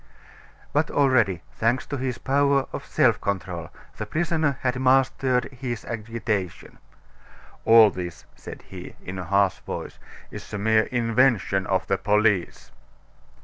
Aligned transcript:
But 0.73 0.89
already, 0.89 1.43
thanks 1.59 1.85
to 1.85 1.97
his 1.97 2.17
power 2.17 2.65
of 2.73 2.87
self 2.87 3.21
control, 3.21 3.69
the 3.97 4.07
prisoner 4.07 4.57
had 4.63 4.79
mastered 4.81 5.43
his 5.51 5.85
agitation. 5.85 6.79
"All 7.65 7.91
this," 7.91 8.25
said 8.35 8.63
he, 8.63 8.95
in 9.05 9.19
a 9.19 9.25
harsh 9.25 9.59
voice, 9.59 9.99
"is 10.31 10.51
a 10.53 10.57
mere 10.57 10.85
invention 10.85 11.67
of 11.67 11.85
the 11.85 11.99
police!" 11.99 12.71